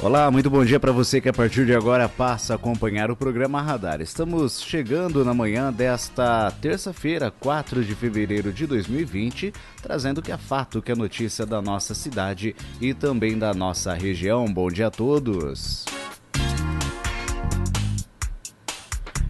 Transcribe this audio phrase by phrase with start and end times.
[0.00, 3.16] Olá, muito bom dia para você que a partir de agora passa a acompanhar o
[3.16, 4.00] programa Radar.
[4.00, 10.80] Estamos chegando na manhã desta terça-feira, 4 de fevereiro de 2020, trazendo que é fato,
[10.80, 14.46] que é notícia da nossa cidade e também da nossa região.
[14.46, 15.84] Bom dia a todos.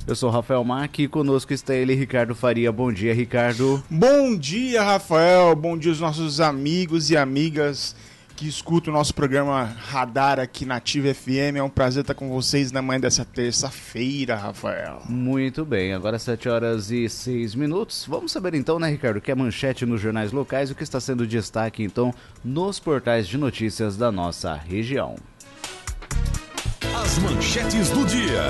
[0.07, 2.71] Eu sou Rafael Mack e conosco está ele, Ricardo Faria.
[2.71, 3.83] Bom dia, Ricardo.
[3.89, 5.57] Bom dia, Rafael.
[5.57, 7.97] Bom dia aos nossos amigos e amigas
[8.39, 11.57] que escuta o nosso programa Radar aqui na Ativa FM.
[11.57, 15.03] É um prazer estar com vocês na manhã dessa terça-feira, Rafael.
[15.09, 18.07] Muito bem, agora 7 horas e 6 minutos.
[18.09, 21.27] Vamos saber então, né, Ricardo, que é manchete nos jornais locais, o que está sendo
[21.27, 22.15] destaque então
[22.45, 25.17] nos portais de notícias da nossa região.
[26.95, 28.43] As manchetes do dia.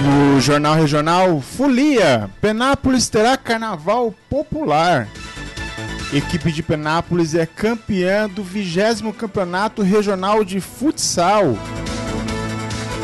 [0.00, 5.06] No Jornal Regional, Folia, Penápolis terá carnaval popular.
[6.10, 11.54] Equipe de Penápolis é campeã do 20 Campeonato Regional de Futsal.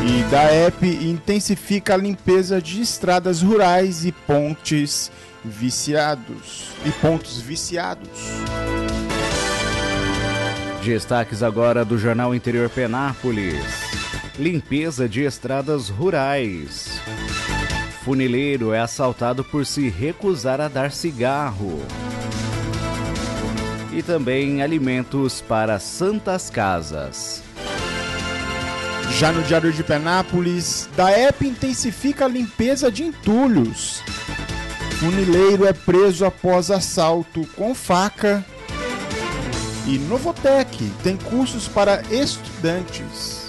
[0.03, 5.13] E da EP intensifica a limpeza de estradas rurais e pontes
[5.45, 6.71] viciados.
[6.83, 8.09] E pontos viciados.
[10.83, 13.63] Destaques agora do Jornal Interior Penápolis.
[14.39, 16.99] Limpeza de estradas rurais.
[18.03, 21.83] Funileiro é assaltado por se recusar a dar cigarro
[23.95, 27.43] e também alimentos para santas casas.
[29.19, 34.03] Já no Diário de Penápolis, DAEP intensifica a limpeza de entulhos.
[34.99, 38.45] Funileiro é preso após assalto com faca.
[39.87, 43.45] E Novotec tem cursos para estudantes.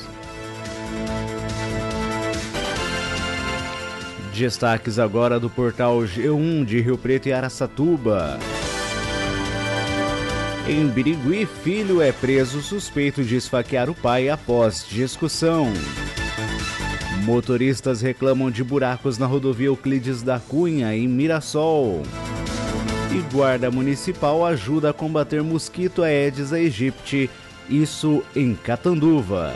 [4.33, 8.37] Destaques agora do portal G1 de Rio Preto e Araçatuba.
[10.67, 15.71] Em Birigui, filho é preso suspeito de esfaquear o pai após discussão.
[17.23, 22.01] Motoristas reclamam de buracos na rodovia Euclides da Cunha, em Mirassol.
[23.11, 27.29] E guarda municipal ajuda a combater mosquito Aedes aegypti,
[27.69, 29.53] isso em Catanduva.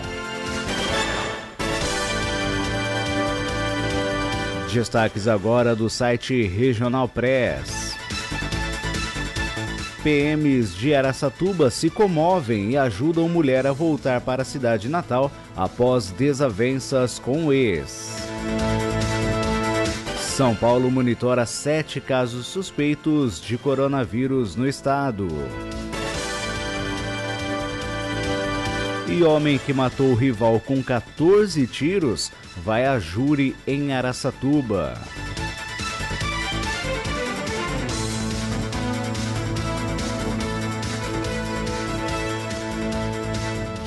[4.72, 7.89] Destaques agora do site Regional Press.
[10.04, 16.12] PMs de Araçatuba se comovem e ajudam mulher a voltar para a cidade natal após
[16.12, 18.28] desavenças com o ex.
[20.18, 25.28] São Paulo monitora sete casos suspeitos de coronavírus no estado.
[29.08, 32.32] E homem que matou o rival com 14 tiros
[32.64, 34.94] vai a júri em Araçatuba.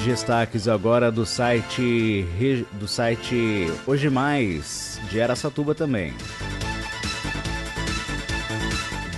[0.05, 2.27] Destaques agora do site
[2.73, 6.13] do site Hoje Mais de Araçatuba também.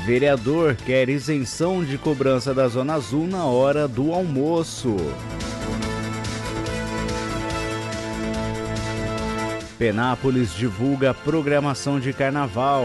[0.05, 4.95] Vereador quer isenção de cobrança da Zona Azul na hora do almoço.
[9.79, 12.85] Penápolis divulga programação de carnaval.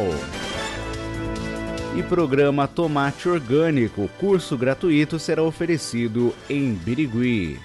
[1.98, 7.60] E programa Tomate Orgânico, curso gratuito será oferecido em Birigui.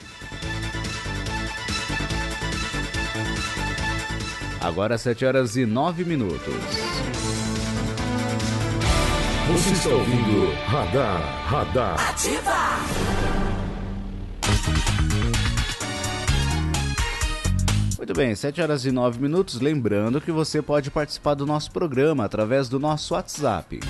[4.65, 6.55] Agora 7 horas e 9 minutos.
[9.53, 12.09] Você está ouvindo Radar, Radar.
[12.09, 12.79] Ativa!
[17.99, 19.61] Muito bem, 7 horas e 9 minutos.
[19.61, 23.81] Lembrando que você pode participar do nosso programa através do nosso WhatsApp.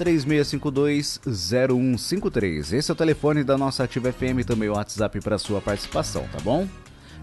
[0.00, 2.72] 3652-0153.
[2.72, 6.40] Esse é o telefone da nossa Ativa FM, também o WhatsApp para sua participação, tá
[6.42, 6.66] bom?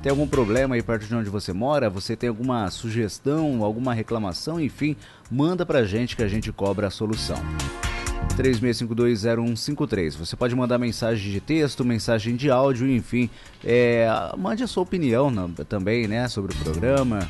[0.06, 1.90] Tem algum problema aí perto de onde você mora?
[1.90, 4.62] Você tem alguma sugestão, alguma reclamação?
[4.62, 4.96] Enfim,
[5.32, 7.38] manda pra gente que a gente cobra a solução.
[8.38, 10.16] 36520153.
[10.16, 13.32] Você pode mandar mensagem de texto, mensagem de áudio, enfim.
[13.64, 14.08] É,
[14.38, 15.34] mande a sua opinião
[15.68, 17.28] também, né, sobre o programa.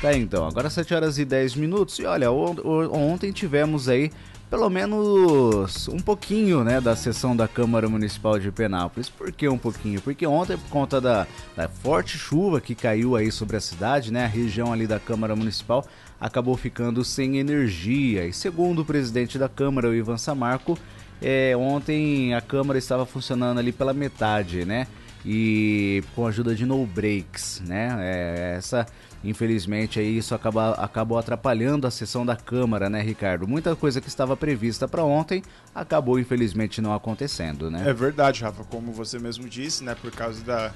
[0.00, 1.98] Tá então, agora 7 horas e 10 minutos.
[1.98, 4.12] E olha, ontem tivemos aí
[4.50, 9.08] pelo menos um pouquinho né, da sessão da Câmara Municipal de Penápolis.
[9.08, 10.00] Por que um pouquinho?
[10.00, 11.26] Porque ontem, por conta da,
[11.56, 15.34] da forte chuva que caiu aí sobre a cidade, né, a região ali da Câmara
[15.34, 15.84] Municipal
[16.20, 18.24] acabou ficando sem energia.
[18.26, 20.78] E segundo o presidente da Câmara, o Ivan Samarco,
[21.20, 24.86] é, ontem a Câmara estava funcionando ali pela metade, né?
[25.24, 27.96] E com a ajuda de no breaks, né?
[27.98, 28.86] É, essa
[29.24, 33.46] Infelizmente, aí isso acaba, acabou atrapalhando a sessão da Câmara, né, Ricardo?
[33.48, 35.42] Muita coisa que estava prevista para ontem
[35.74, 37.84] acabou, infelizmente, não acontecendo, né?
[37.86, 38.64] É verdade, Rafa.
[38.64, 40.72] Como você mesmo disse, né, por causa da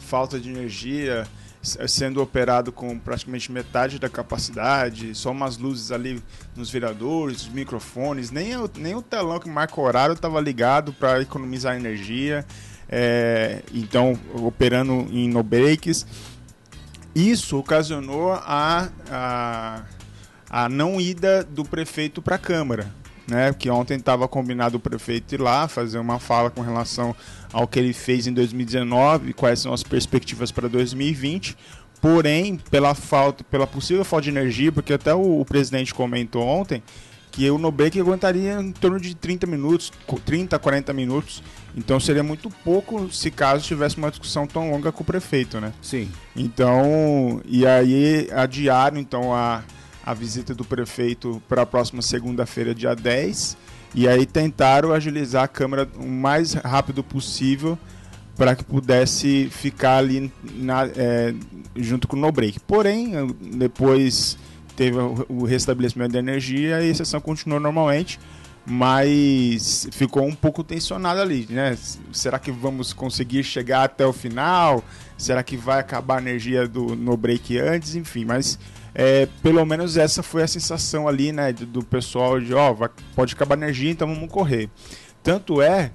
[0.00, 1.26] falta de energia,
[1.62, 6.22] sendo operado com praticamente metade da capacidade, só umas luzes ali
[6.54, 10.92] nos viradores, os microfones, nem o, nem o telão que marca o horário estava ligado
[10.92, 12.44] para economizar energia.
[12.86, 16.06] É, então, operando em no breaks.
[17.14, 19.82] Isso ocasionou a, a,
[20.50, 22.86] a não ida do prefeito para a Câmara.
[23.26, 27.16] Né, que ontem estava combinado o prefeito ir lá fazer uma fala com relação
[27.54, 31.56] ao que ele fez em 2019 e quais são as perspectivas para 2020.
[32.02, 36.82] Porém, pela falta, pela possível falta de energia, porque até o, o presidente comentou ontem
[37.34, 39.92] que o Nubank aguentaria em torno de 30 minutos,
[40.24, 41.42] 30, 40 minutos.
[41.76, 45.72] Então seria muito pouco se caso tivesse uma discussão tão longa com o prefeito, né?
[45.82, 46.08] Sim.
[46.36, 49.64] Então, e aí adiaram então a,
[50.06, 53.56] a visita do prefeito para a próxima segunda-feira, dia 10.
[53.96, 57.76] E aí tentaram agilizar a Câmara o mais rápido possível
[58.36, 61.34] para que pudesse ficar ali na, é,
[61.74, 62.60] junto com o no break.
[62.60, 63.12] Porém,
[63.56, 64.38] depois
[64.76, 64.98] teve
[65.28, 68.18] o restabelecimento da energia e a sessão continuou normalmente,
[68.66, 71.76] mas ficou um pouco tensionado ali, né?
[72.12, 74.82] Será que vamos conseguir chegar até o final?
[75.18, 77.94] Será que vai acabar a energia do, no break antes?
[77.94, 78.58] Enfim, mas
[78.94, 82.88] é, pelo menos essa foi a sensação ali, né, do, do pessoal de, ó, oh,
[83.14, 84.70] pode acabar a energia, então vamos correr.
[85.22, 85.90] Tanto é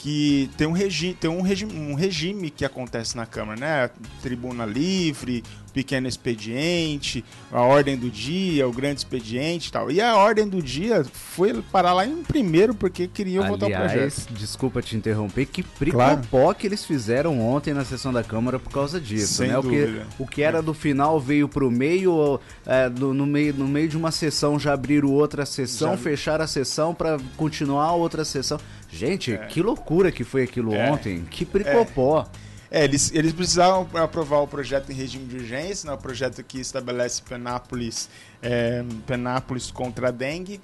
[0.00, 3.90] que tem um, regi tem um, regi um regime que acontece na Câmara, né?
[4.22, 9.90] Tribuna livre, pequeno expediente, a ordem do dia, o grande expediente e tal.
[9.90, 13.84] E a ordem do dia foi parar lá em primeiro porque queriam Aliás, votar o
[13.84, 14.32] projeto.
[14.32, 16.54] Desculpa te interromper, que pricopó claro.
[16.54, 19.58] que eles fizeram ontem na sessão da Câmara por causa disso, Sem né?
[19.58, 23.68] O que, o que era do final veio pro meio, é, do, no meio, no
[23.68, 25.96] meio de uma sessão já abriram outra sessão, já...
[25.96, 28.58] fecharam a sessão para continuar outra sessão.
[28.90, 29.38] Gente, é.
[29.38, 30.90] que loucura que foi aquilo é.
[30.90, 31.24] ontem.
[31.30, 32.26] Que pricopó.
[32.70, 32.84] É.
[32.84, 37.22] eles, eles precisavam aprovar o projeto em regime de urgência, né, o projeto que estabelece
[37.22, 38.08] Penápolis,
[38.40, 40.60] é, Penápolis contra a dengue.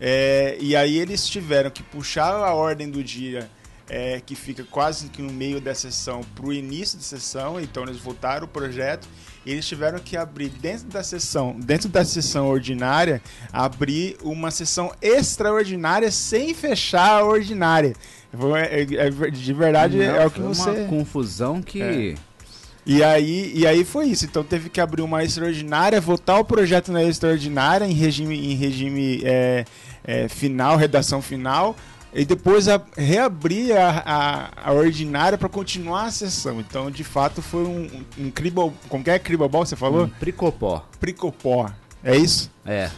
[0.00, 3.50] É, e aí eles tiveram que puxar a ordem do dia
[3.88, 7.84] é, que fica quase que no meio da sessão para o início da sessão, então
[7.84, 9.08] eles votaram o projeto
[9.46, 13.22] e eles tiveram que abrir dentro da sessão, dentro da sessão ordinária,
[13.52, 17.94] abrir uma sessão extraordinária sem fechar a ordinária.
[18.56, 20.70] É, é, de verdade Não, é o que você.
[20.70, 21.82] Uma confusão que.
[21.82, 22.14] É.
[22.84, 24.24] E aí, e aí foi isso.
[24.24, 29.20] Então teve que abrir uma extraordinária, votar o projeto na extraordinária em regime, em regime
[29.24, 29.64] é,
[30.04, 31.76] é, final, redação final,
[32.14, 36.60] e depois a, reabrir a, a, a ordinária para continuar a sessão.
[36.60, 38.72] Então, de fato, foi um, um, um cribol.
[38.88, 40.04] Como que é cribobol, você falou?
[40.04, 40.86] Um pricopó.
[40.98, 41.70] Pricopó.
[42.02, 42.50] É isso?
[42.64, 42.90] É.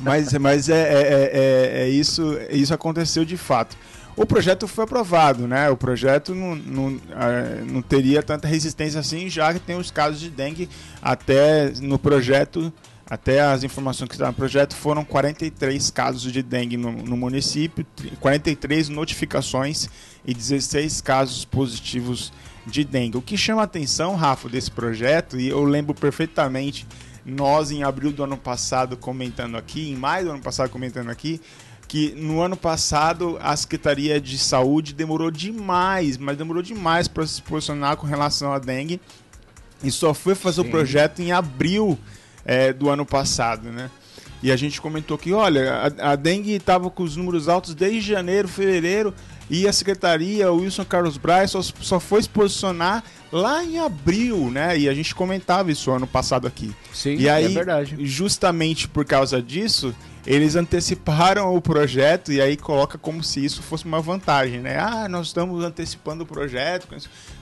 [0.00, 3.76] mas mas é, é, é, é, isso, isso aconteceu de fato.
[4.18, 5.70] O projeto foi aprovado, né?
[5.70, 7.00] O projeto não, não,
[7.64, 10.68] não teria tanta resistência assim, já que tem os casos de dengue
[11.00, 12.72] até no projeto
[13.08, 17.86] até as informações que estão no projeto, foram 43 casos de dengue no, no, município,
[18.20, 19.88] 43 notificações
[20.26, 22.30] e 16 casos positivos
[22.66, 23.16] de dengue.
[23.16, 26.86] O que chama a atenção, Rafa, desse projeto, e eu lembro perfeitamente
[27.24, 31.40] nós em abril do ano passado comentando aqui, em maio do ano passado comentando aqui,
[31.88, 37.40] que no ano passado a Secretaria de Saúde demorou demais, mas demorou demais para se
[37.40, 39.00] posicionar com relação à dengue
[39.82, 40.68] e só foi fazer Sim.
[40.68, 41.98] o projeto em abril
[42.44, 43.90] é, do ano passado, né?
[44.42, 48.00] E a gente comentou que, olha, a, a dengue estava com os números altos desde
[48.00, 49.12] janeiro, fevereiro,
[49.50, 53.02] e a secretaria, o Wilson Carlos Braz, só, só foi se posicionar
[53.32, 54.78] lá em abril, né?
[54.78, 56.72] E a gente comentava isso ano passado aqui.
[56.92, 57.96] Sim, e aí, é verdade.
[58.00, 59.94] Justamente por causa disso,
[60.28, 64.78] eles anteciparam o projeto e aí coloca como se isso fosse uma vantagem, né?
[64.78, 66.86] Ah, nós estamos antecipando o projeto.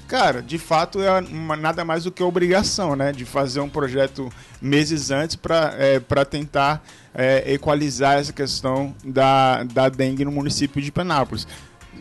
[0.06, 3.10] Cara, de fato é uma, nada mais do que obrigação, né?
[3.10, 4.30] De fazer um projeto
[4.62, 6.80] meses antes para é, tentar
[7.12, 11.44] é, equalizar essa questão da, da dengue no município de Penápolis.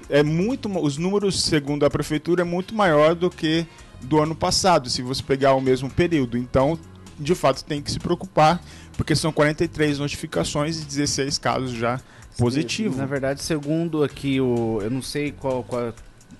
[0.07, 3.65] É muito, os números, segundo a prefeitura, é muito maior do que
[4.01, 6.37] do ano passado, se você pegar o mesmo período.
[6.37, 6.77] Então,
[7.19, 8.61] de fato, tem que se preocupar
[8.97, 11.99] porque são 43 notificações e 16 casos já
[12.37, 12.97] positivos.
[12.97, 14.79] Na verdade, segundo aqui o.
[14.81, 15.93] Eu não sei qual, qual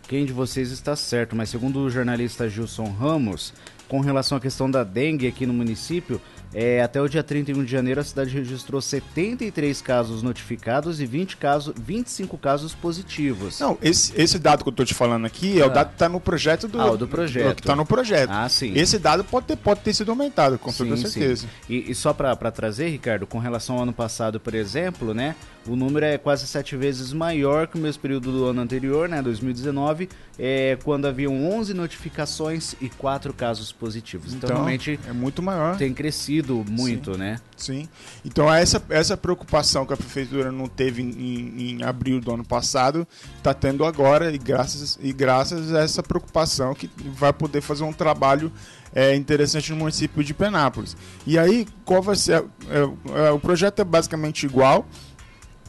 [0.08, 3.54] quem de vocês está certo, mas segundo o jornalista Gilson Ramos,
[3.88, 6.22] com relação à questão da dengue aqui no município,
[6.58, 11.36] é, até o dia 31 de janeiro, a cidade registrou 73 casos notificados e 20
[11.36, 13.60] casos, 25 casos positivos.
[13.60, 15.68] Não, esse, esse dado que eu estou te falando aqui é ah.
[15.68, 16.80] o dado que está no projeto do.
[16.80, 17.50] Ah, o do projeto.
[17.50, 18.30] Do, que está no projeto.
[18.30, 18.72] Ah, sim.
[18.74, 21.46] Esse dado pode ter, pode ter sido aumentado, com toda certeza.
[21.68, 25.36] E, e, só para trazer, Ricardo, com relação ao ano passado, por exemplo, né?
[25.68, 29.20] O número é quase sete vezes maior que o mesmo período do ano anterior, né,
[29.20, 34.34] 2019, é, quando haviam 11 notificações e 4 casos positivos.
[34.34, 35.78] Então, então realmente é muito maior.
[35.78, 37.20] Tem crescido muito, Sim.
[37.20, 37.40] né?
[37.56, 37.90] Sim.
[38.24, 43.08] Então essa, essa preocupação que a prefeitura não teve em, em abril do ano passado,
[43.38, 47.94] está tendo agora e graças, e graças a essa preocupação que vai poder fazer um
[47.94, 48.52] trabalho
[48.94, 50.96] é, interessante no município de Penápolis.
[51.28, 52.44] E aí, qual vai ser?
[52.70, 54.88] É, é, o projeto é basicamente igual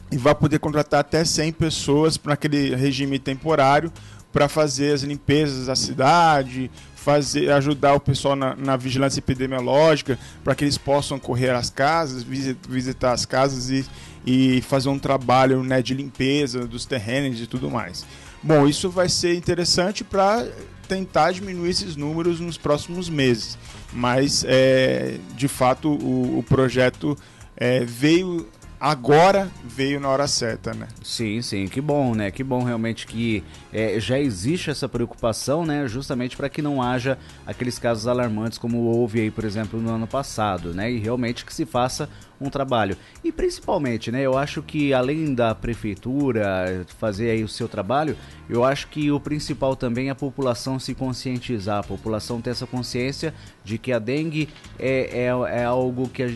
[0.09, 3.91] e vai poder contratar até 100 pessoas para aquele regime temporário
[4.37, 10.53] para fazer as limpezas da cidade, fazer, ajudar o pessoal na, na vigilância epidemiológica, para
[10.53, 13.83] que eles possam correr às casas, visitar as casas e,
[14.23, 18.05] e fazer um trabalho né, de limpeza dos terrenos e tudo mais.
[18.43, 20.47] Bom, isso vai ser interessante para
[20.87, 23.57] tentar diminuir esses números nos próximos meses,
[23.91, 27.17] mas é, de fato o, o projeto
[27.55, 28.47] é, veio
[28.79, 30.87] agora veio na hora certa, né?
[31.03, 32.31] Sim, sim, que bom, né?
[32.31, 33.43] Que bom realmente que
[33.73, 35.87] é, já existe essa preocupação, né?
[35.87, 40.07] Justamente para que não haja aqueles casos alarmantes como houve aí, por exemplo, no ano
[40.07, 40.91] passado, né?
[40.91, 42.95] E realmente que se faça um trabalho.
[43.23, 44.21] E principalmente, né?
[44.21, 48.15] Eu acho que além da prefeitura fazer aí o seu trabalho,
[48.49, 52.67] eu acho que o principal também é a população se conscientizar, a população ter essa
[52.67, 56.29] consciência de que a dengue é, é, é algo que a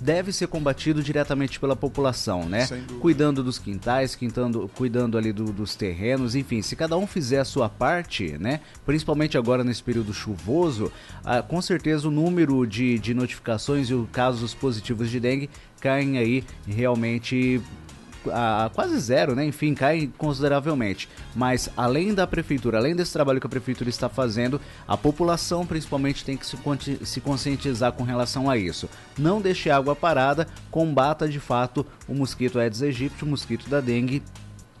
[0.00, 2.66] deve ser combatido diretamente pela população, né?
[3.00, 7.44] Cuidando dos quintais, quintando, cuidando ali do, dos terrenos, enfim, se cada um fizer a
[7.44, 8.60] sua parte, né?
[8.84, 10.90] Principalmente agora nesse período chuvoso,
[11.24, 16.18] ah, com certeza o número de, de notificações e os casos positivos de dengue caem
[16.18, 17.60] aí realmente
[18.32, 19.44] a, quase zero, né?
[19.44, 21.08] Enfim, cai consideravelmente.
[21.34, 26.24] Mas além da prefeitura, além desse trabalho que a prefeitura está fazendo, a população principalmente
[26.24, 26.56] tem que se,
[27.04, 28.88] se conscientizar com relação a isso.
[29.18, 34.22] Não deixe água parada, combata de fato o mosquito Aedes aegypti, o mosquito da dengue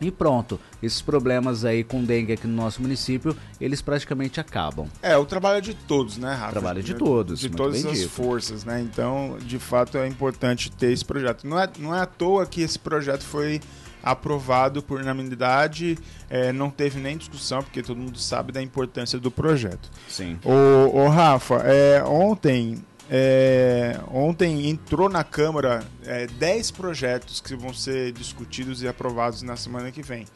[0.00, 4.86] e pronto, esses problemas aí com dengue aqui no nosso município, eles praticamente acabam.
[5.02, 6.52] É, o trabalho é de todos, né, Rafa?
[6.52, 7.40] Trabalho de todos.
[7.40, 8.10] De todas as dito.
[8.10, 8.80] forças, né?
[8.80, 11.46] Então, de fato, é importante ter esse projeto.
[11.46, 13.60] Não é, não é à toa que esse projeto foi
[14.02, 15.98] aprovado por unanimidade,
[16.30, 19.90] é, não teve nem discussão, porque todo mundo sabe da importância do projeto.
[20.08, 20.38] Sim.
[20.44, 27.72] O, o Rafa, é, ontem é, ontem entrou na Câmara é, 10 projetos que vão
[27.72, 30.26] ser discutidos e aprovados na semana que vem.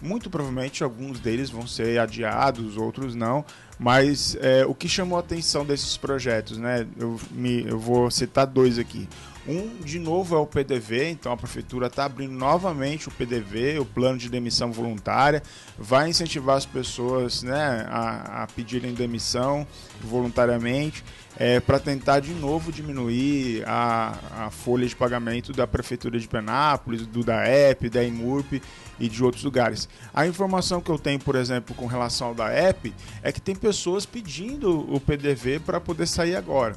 [0.00, 3.44] Muito provavelmente alguns deles vão ser adiados, outros não.
[3.78, 6.86] Mas é, o que chamou a atenção desses projetos, né?
[6.98, 9.08] Eu, me, eu vou citar dois aqui.
[9.48, 13.86] Um, de novo, é o PDV, então a prefeitura está abrindo novamente o PDV, o
[13.86, 15.42] plano de demissão voluntária,
[15.78, 19.66] vai incentivar as pessoas né, a, a pedirem demissão
[20.02, 21.02] voluntariamente
[21.40, 27.06] é, para tentar de novo diminuir a, a, folha de pagamento da Prefeitura de Penápolis,
[27.06, 28.60] do DAEP, da IMURP
[29.00, 29.88] e de outros lugares.
[30.12, 32.92] A informação que eu tenho, por exemplo, com relação ao DAEP,
[33.22, 36.76] é que tem pessoas pedindo o PDV para poder sair agora.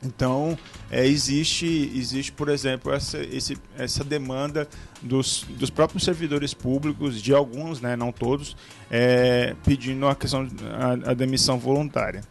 [0.00, 0.56] Então,
[0.88, 4.68] é, existe, existe, por exemplo, essa, esse, essa demanda
[5.02, 8.56] dos, dos próprios servidores públicos, de alguns, né, não todos,
[8.88, 12.22] é, pedindo a questão a, a demissão voluntária.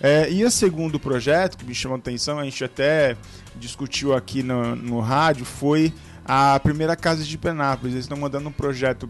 [0.00, 3.16] É, e o segundo projeto que me chamou a atenção, a gente até
[3.56, 5.92] discutiu aqui no, no rádio, foi
[6.24, 7.94] a primeira casa de Penápolis.
[7.94, 9.06] Eles estão mandando um projeto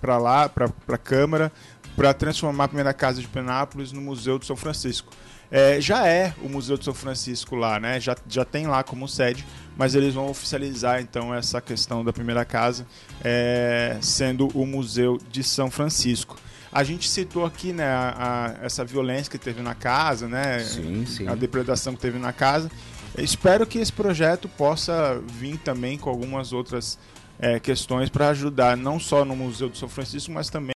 [0.00, 1.50] para lá, para a Câmara,
[1.94, 5.12] para transformar a primeira casa de Penápolis no Museu de São Francisco.
[5.50, 8.00] É, já é o Museu de São Francisco lá, né?
[8.00, 12.44] Já, já tem lá como sede, mas eles vão oficializar então essa questão da primeira
[12.44, 12.84] casa
[13.22, 16.36] é, sendo o Museu de São Francisco.
[16.72, 20.60] A gente citou aqui né, a, a, essa violência que teve na casa, né?
[20.60, 21.28] Sim, sim.
[21.28, 22.70] A depredação que teve na casa.
[23.16, 26.98] Eu espero que esse projeto possa vir também com algumas outras
[27.38, 30.76] é, questões para ajudar, não só no Museu do São Francisco, mas também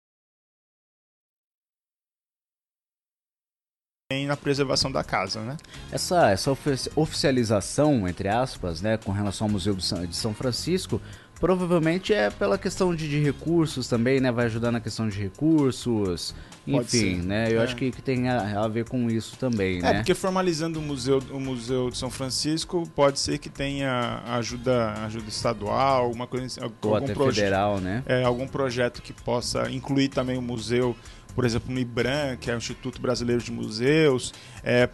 [4.27, 5.57] na preservação da casa, né?
[5.91, 6.51] Essa, essa
[6.95, 11.01] oficialização, entre aspas, né, com relação ao Museu de São Francisco,
[11.39, 14.31] Provavelmente é pela questão de, de recursos também, né?
[14.31, 16.35] Vai ajudar na questão de recursos,
[16.67, 17.47] enfim, né?
[17.49, 17.63] Eu é.
[17.63, 19.93] acho que, que tem a, a, ver com isso também, é, né?
[19.95, 25.29] porque formalizando o museu, o museu de São Francisco, pode ser que tenha ajuda, ajuda
[25.29, 28.03] estadual, alguma coisa, Ou algum projeto federal, né?
[28.05, 30.95] É, algum projeto que possa incluir também o museu
[31.39, 34.89] por exemplo, no IBRAM, que é o Instituto Brasileiro de Museus, é,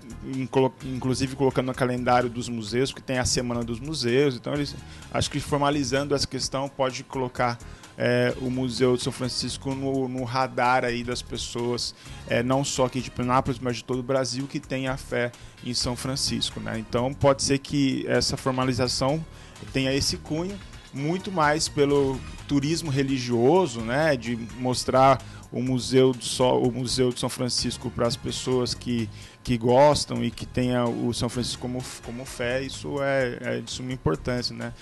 [0.85, 4.35] inclusive colocando no calendário dos museus, porque tem a Semana dos Museus.
[4.35, 4.75] Então, eles,
[5.11, 7.57] acho que formalizando essa questão, pode colocar
[7.97, 11.95] é, o Museu de São Francisco no, no radar aí das pessoas,
[12.27, 15.31] é, não só aqui de Penápolis, mas de todo o Brasil, que tem a fé
[15.63, 16.59] em São Francisco.
[16.59, 16.77] Né?
[16.77, 19.25] Então, pode ser que essa formalização
[19.73, 20.55] tenha esse cunho,
[20.93, 25.21] muito mais pelo turismo religioso, né, de mostrar
[25.51, 29.09] o Museu, do Sol, o Museu de São Francisco para as pessoas que,
[29.43, 33.71] que gostam e que tenha o São Francisco como, como fé, isso é, é de
[33.71, 34.73] suma importância, né?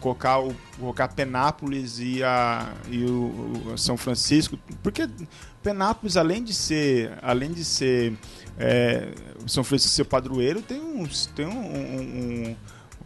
[0.00, 5.08] Colocar, o, colocar Penápolis e, a, e o, o São Francisco, porque
[5.62, 8.14] Penápolis, além de ser, além de ser
[8.58, 9.08] é,
[9.46, 12.56] São Francisco ser padroeiro, tem, uns, tem um, um, um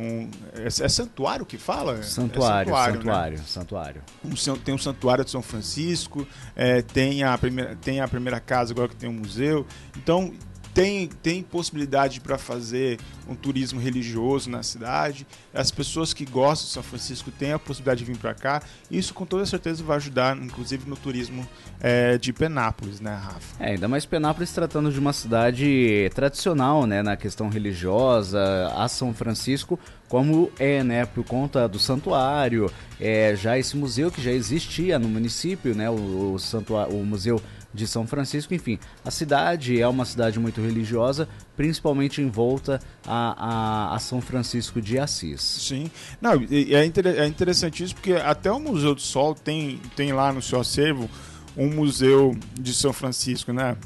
[0.01, 2.03] um, é, é, santuário que fala?
[2.03, 3.45] Santuário, é santuário, santuário, né?
[3.47, 4.03] santuário.
[4.25, 6.27] Um, tem um santuário de São Francisco,
[6.57, 9.67] é, tem, a primeira, tem a primeira casa agora que tem um museu.
[9.97, 10.33] Então
[10.75, 12.99] tem, tem possibilidade para fazer
[13.29, 15.27] um turismo religioso na cidade.
[15.53, 18.63] As pessoas que gostam de São Francisco têm a possibilidade de vir para cá.
[18.91, 21.47] Isso com toda certeza vai ajudar, inclusive no turismo
[21.81, 23.63] é, de Penápolis, né, Rafa?
[23.63, 29.13] É, ainda mais Penápolis tratando de uma cidade tradicional, né, na questão religiosa, a São
[29.13, 29.79] Francisco,
[30.11, 32.69] como é, né, por conta do santuário,
[33.01, 37.41] é, já esse museu que já existia no município, né, o, o, santuário, o museu
[37.73, 38.53] de São Francisco.
[38.53, 44.21] Enfim, a cidade é uma cidade muito religiosa, principalmente em volta a, a, a São
[44.21, 45.41] Francisco de Assis.
[45.41, 45.89] Sim,
[46.21, 50.43] não, é, é interessante isso porque até o Museu do Sol tem, tem lá no
[50.43, 51.09] seu acervo
[51.57, 53.77] um museu de São Francisco, né?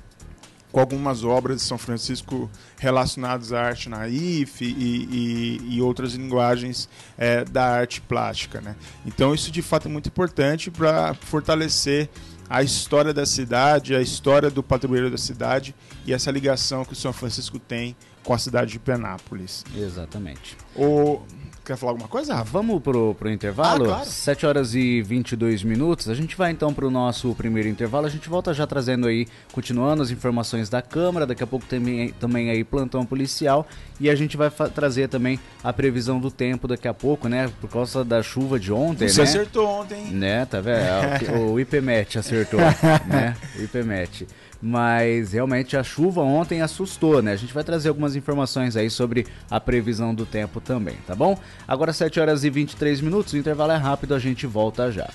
[0.75, 2.51] com algumas obras de São Francisco
[2.85, 8.61] relacionadas à arte naif e, e, e outras linguagens é, da arte plástica.
[8.61, 8.77] Né?
[9.07, 12.11] Então, isso de fato é muito importante para fortalecer
[12.49, 15.75] a história da cidade, a história do padroeiro da cidade
[16.07, 19.65] e essa ligação que o São Francisco tem com a cidade de Penápolis.
[19.75, 20.57] Exatamente.
[20.77, 21.23] O...
[21.65, 22.51] Quer falar alguma coisa, Rafa?
[22.51, 23.85] Vamos pro, pro intervalo?
[23.85, 24.05] Ah, claro.
[24.07, 26.11] 7 horas e 22 minutos.
[26.11, 28.07] A gente vai então pro nosso primeiro intervalo.
[28.07, 31.27] A gente volta já trazendo aí, continuando as informações da Câmara.
[31.27, 33.67] Daqui a pouco também, também aí plantão policial.
[33.99, 37.51] E a gente vai trazer também a previsão do tempo daqui a pouco, né?
[37.63, 39.29] Por causa da chuva de ontem, Você né?
[39.29, 40.05] acertou ontem.
[40.11, 41.33] Né, tá vendo?
[41.39, 42.61] o, o IPMET acertou,
[43.07, 43.35] né?
[43.59, 44.27] O IPMET
[44.65, 47.33] mas realmente a chuva ontem assustou, né?
[47.33, 51.39] A gente vai trazer algumas informações aí sobre a previsão do tempo também, tá bom?
[51.69, 55.11] Agora 7 horas e 23 minutos, o intervalo é rápido, a gente volta já.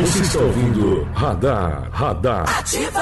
[0.00, 2.58] Você está ouvindo Radar, Radar.
[2.58, 3.00] Ativa!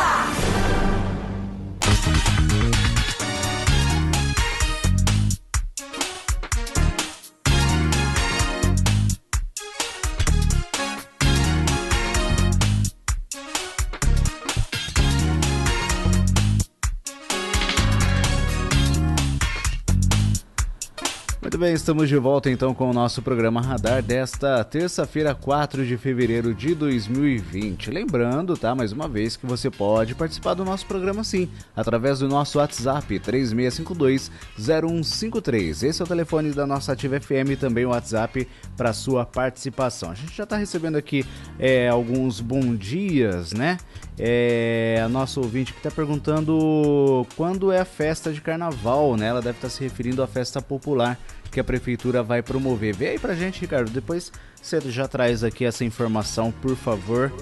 [21.64, 26.52] Bem, estamos de volta então com o nosso programa Radar desta terça-feira, 4 de fevereiro
[26.52, 27.90] de 2020.
[27.90, 32.28] Lembrando, tá, mais uma vez, que você pode participar do nosso programa sim, através do
[32.28, 35.84] nosso WhatsApp 3652-0153.
[35.84, 38.46] Esse é o telefone da nossa Ativa FM e também o WhatsApp
[38.76, 40.10] para sua participação.
[40.10, 41.24] A gente já está recebendo aqui
[41.58, 43.78] é, alguns bom dias, né?
[44.18, 49.28] É, a nossa ouvinte que está perguntando quando é a festa de carnaval, né?
[49.28, 51.18] Ela deve estar tá se referindo à festa popular
[51.54, 52.94] que a prefeitura vai promover.
[52.94, 53.90] Vê aí pra gente, Ricardo.
[53.90, 57.32] Depois você já traz aqui essa informação, por favor.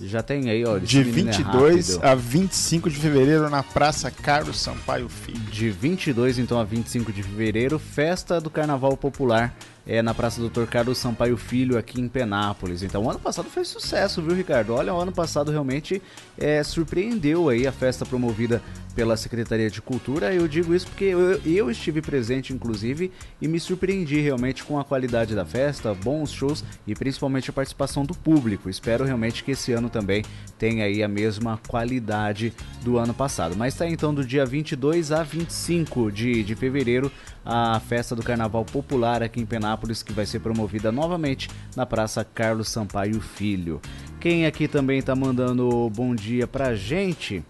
[0.00, 0.78] Já tem aí, ó.
[0.78, 5.40] De 22 é a 25 de fevereiro na Praça Carlos Sampaio Filho.
[5.50, 9.54] De 22 então a 25 de fevereiro, festa do Carnaval Popular
[9.86, 12.82] é, na Praça Doutor Carlos Sampaio Filho, aqui em Penápolis.
[12.82, 14.74] Então, o ano passado foi sucesso, viu, Ricardo?
[14.74, 16.00] Olha, o ano passado realmente
[16.38, 18.62] é, surpreendeu aí a festa promovida
[18.94, 20.32] pela Secretaria de Cultura.
[20.32, 24.84] Eu digo isso porque eu, eu, estive presente, inclusive, e me surpreendi realmente com a
[24.84, 28.70] qualidade da festa, bons shows e principalmente a participação do público.
[28.70, 30.24] Espero realmente que esse ano também
[30.58, 33.54] tenha aí a mesma qualidade do ano passado.
[33.56, 37.10] Mas está então do dia 22 a 25 de, de fevereiro
[37.44, 39.73] a festa do Carnaval Popular aqui em Penápolis,
[40.04, 43.80] que vai ser promovida novamente na Praça Carlos Sampaio Filho.
[44.20, 47.44] Quem aqui também está mandando bom dia pra gente,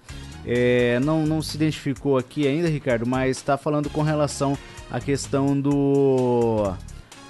[0.46, 4.56] é, não, não se identificou aqui ainda, Ricardo, mas está falando com relação
[4.90, 6.74] à questão do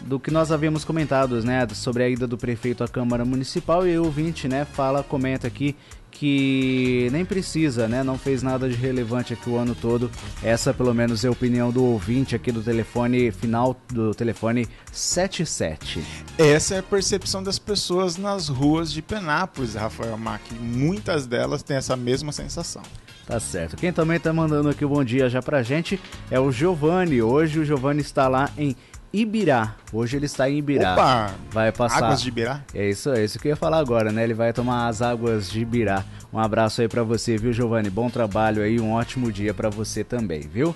[0.01, 3.99] do que nós havíamos comentado, né, sobre a ida do prefeito à Câmara Municipal e
[3.99, 5.75] o ouvinte, né, fala, comenta aqui
[6.15, 8.03] que nem precisa, né?
[8.03, 10.11] Não fez nada de relevante aqui o ano todo.
[10.43, 16.03] Essa, pelo menos, é a opinião do ouvinte aqui do telefone final do telefone 77.
[16.39, 20.41] Essa é a percepção das pessoas nas ruas de Penápolis, Rafael Mac.
[20.61, 22.83] Muitas delas têm essa mesma sensação.
[23.27, 23.77] Tá certo.
[23.77, 25.99] Quem também tá mandando aqui o um bom dia já pra gente
[26.31, 27.23] é o Giovanni.
[27.23, 28.77] Hoje o Giovanni está lá em
[29.15, 29.77] Ibirá.
[29.93, 30.95] Hoje ele está em Ibirá.
[30.95, 31.35] Opa!
[31.53, 32.05] Vai passar.
[32.05, 32.61] Águas de Ibirá?
[32.75, 34.25] É isso, é isso que eu ia falar agora, né?
[34.25, 36.05] Ele vai tomar as águas de Ibirá.
[36.33, 37.89] Um abraço aí para você, viu, Giovanni?
[37.89, 40.75] Bom trabalho aí, um ótimo dia para você também, viu?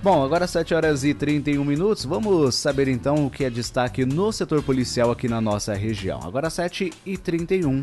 [0.00, 2.04] Bom, agora 7 horas e 31 minutos.
[2.04, 6.20] Vamos saber então o que é destaque no setor policial aqui na nossa região.
[6.22, 7.82] Agora 7 e 31.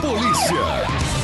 [0.00, 1.21] Polícia!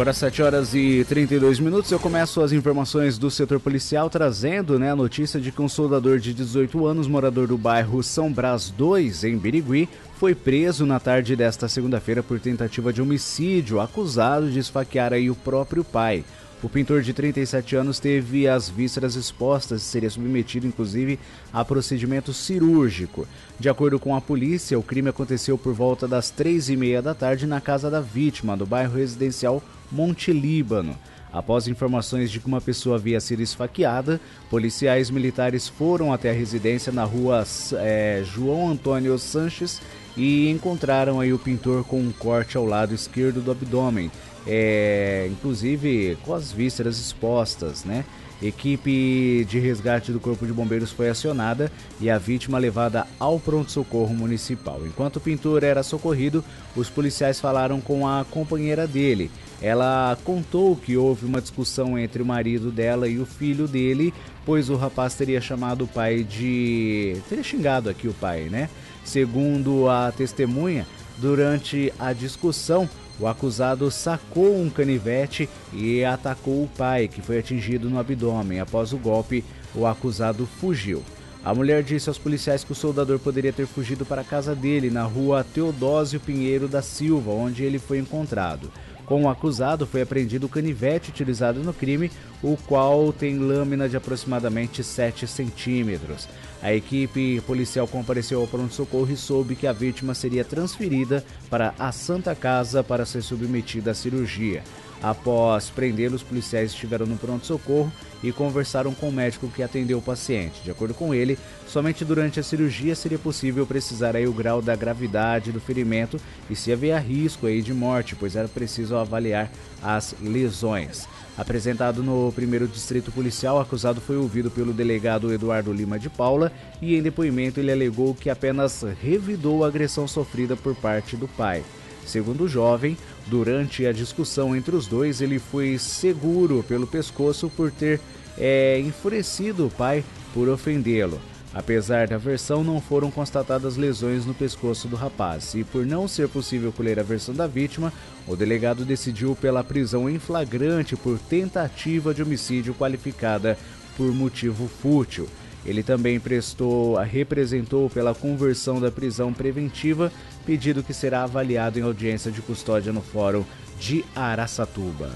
[0.00, 4.90] Agora 7 horas e 32 minutos, eu começo as informações do setor policial trazendo né,
[4.90, 9.24] a notícia de que um soldador de 18 anos, morador do bairro São Brás 2,
[9.24, 15.12] em Birigui, foi preso na tarde desta segunda-feira por tentativa de homicídio, acusado de esfaquear
[15.12, 16.24] aí o próprio pai.
[16.62, 21.18] O pintor de 37 anos teve as vísceras expostas e seria submetido, inclusive,
[21.52, 23.28] a procedimento cirúrgico.
[23.58, 27.14] De acordo com a polícia, o crime aconteceu por volta das três e meia da
[27.14, 30.96] tarde na casa da vítima, do bairro residencial Monte Líbano.
[31.32, 36.92] Após informações de que uma pessoa havia sido esfaqueada, policiais militares foram até a residência
[36.92, 39.80] na rua é, João Antônio Sanches
[40.16, 44.10] e encontraram aí o pintor com um corte ao lado esquerdo do abdômen
[44.46, 48.04] é, inclusive com as vísceras expostas, né?
[48.42, 54.14] Equipe de resgate do Corpo de Bombeiros foi acionada e a vítima levada ao pronto-socorro
[54.14, 54.80] municipal.
[54.86, 56.42] Enquanto o pintor era socorrido,
[56.74, 59.30] os policiais falaram com a companheira dele.
[59.62, 64.14] Ela contou que houve uma discussão entre o marido dela e o filho dele,
[64.46, 67.16] pois o rapaz teria chamado o pai de.
[67.28, 68.70] teria xingado aqui o pai, né?
[69.04, 70.86] Segundo a testemunha,
[71.18, 77.90] durante a discussão, o acusado sacou um canivete e atacou o pai, que foi atingido
[77.90, 78.60] no abdômen.
[78.60, 79.44] Após o golpe,
[79.74, 81.02] o acusado fugiu.
[81.44, 84.90] A mulher disse aos policiais que o soldador poderia ter fugido para a casa dele,
[84.90, 88.70] na rua Teodósio Pinheiro da Silva, onde ele foi encontrado.
[89.10, 93.96] Com o acusado foi apreendido o canivete utilizado no crime, o qual tem lâmina de
[93.96, 96.28] aproximadamente 7 centímetros.
[96.62, 101.90] A equipe policial compareceu ao pronto-socorro e soube que a vítima seria transferida para a
[101.90, 104.62] Santa Casa para ser submetida à cirurgia.
[105.02, 107.90] Após prendê-lo, os policiais estiveram no pronto-socorro
[108.22, 110.62] e conversaram com o médico que atendeu o paciente.
[110.62, 114.76] De acordo com ele, somente durante a cirurgia seria possível precisar aí o grau da
[114.76, 119.50] gravidade do ferimento e se havia risco aí de morte, pois era preciso avaliar
[119.82, 121.08] as lesões.
[121.38, 126.52] Apresentado no primeiro distrito policial, o acusado foi ouvido pelo delegado Eduardo Lima de Paula
[126.82, 131.64] e em depoimento ele alegou que apenas revidou a agressão sofrida por parte do pai.
[132.04, 137.70] Segundo o jovem, durante a discussão entre os dois, ele foi seguro pelo pescoço por
[137.70, 138.00] ter
[138.38, 141.20] é, enfurecido o pai por ofendê-lo.
[141.52, 146.28] Apesar da versão, não foram constatadas lesões no pescoço do rapaz, e por não ser
[146.28, 147.92] possível colher a versão da vítima,
[148.26, 153.58] o delegado decidiu pela prisão em flagrante por tentativa de homicídio qualificada
[153.96, 155.28] por motivo fútil.
[155.66, 160.10] Ele também prestou, representou pela conversão da prisão preventiva,
[160.44, 163.44] pedido que será avaliado em audiência de custódia no Fórum
[163.78, 165.10] de Araçatuba.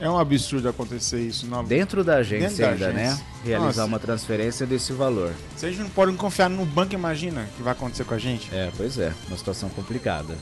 [0.00, 1.46] É um absurdo acontecer isso.
[1.46, 1.62] Não...
[1.62, 3.06] Dentro da agência Dentro da ainda, né?
[3.08, 3.24] agência.
[3.24, 3.30] né?
[3.44, 3.84] Realizar Nossa.
[3.84, 5.32] uma transferência desse valor.
[5.54, 8.48] Vocês não podem confiar no banco, imagina, que vai acontecer com a gente.
[8.54, 9.12] É, pois é.
[9.28, 10.34] Uma situação complicada.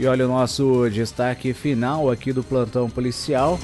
[0.00, 3.58] E olha o nosso destaque final aqui do plantão policial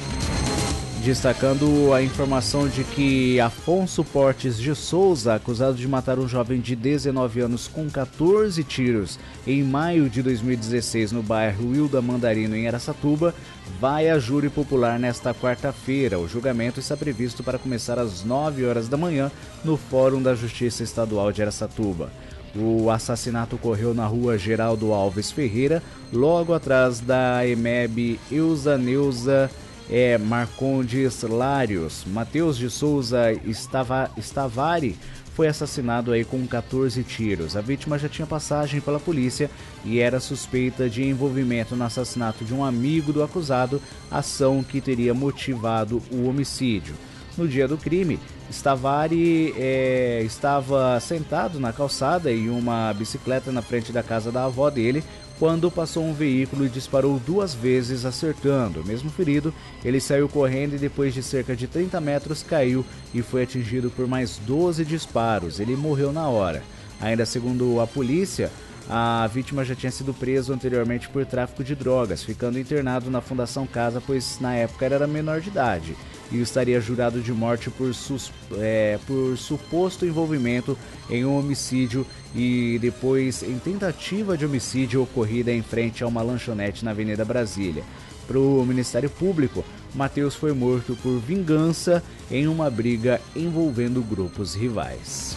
[1.05, 6.75] destacando a informação de que Afonso Portes de Souza, acusado de matar um jovem de
[6.75, 13.35] 19 anos com 14 tiros em maio de 2016 no bairro Wilda Mandarino, em Aracatuba,
[13.79, 16.18] vai a júri popular nesta quarta-feira.
[16.18, 19.31] O julgamento está previsto para começar às 9 horas da manhã
[19.62, 22.11] no Fórum da Justiça Estadual de Aracatuba.
[22.57, 29.51] O assassinato ocorreu na rua Geraldo Alves Ferreira, logo atrás da EMEB Eusa Neuza
[29.90, 32.05] é, Marcondes Lários.
[32.07, 34.97] Matheus de Souza Estava, Stavari
[35.35, 37.57] foi assassinado aí com 14 tiros.
[37.57, 39.51] A vítima já tinha passagem pela polícia
[39.85, 45.12] e era suspeita de envolvimento no assassinato de um amigo do acusado, ação que teria
[45.12, 46.95] motivado o homicídio.
[47.37, 53.90] No dia do crime, Stavari é, estava sentado na calçada em uma bicicleta na frente
[53.90, 55.03] da casa da avó dele
[55.37, 58.85] quando passou um veículo e disparou duas vezes, acertando.
[58.85, 59.53] Mesmo ferido,
[59.85, 64.07] ele saiu correndo e depois de cerca de 30 metros caiu e foi atingido por
[64.07, 65.59] mais 12 disparos.
[65.59, 66.62] Ele morreu na hora.
[67.01, 68.49] Ainda segundo a polícia,
[68.88, 73.66] a vítima já tinha sido preso anteriormente por tráfico de drogas, ficando internado na Fundação
[73.66, 75.97] Casa, pois na época era menor de idade
[76.31, 80.77] e estaria jurado de morte por, sus, é, por suposto envolvimento
[81.11, 86.85] em um homicídio e depois em tentativa de homicídio ocorrida em frente a uma lanchonete
[86.85, 87.85] na Avenida Brasília.
[88.27, 95.37] Para o Ministério Público, Matheus foi morto por vingança em uma briga envolvendo grupos rivais.